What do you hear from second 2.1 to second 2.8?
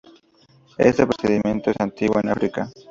en África.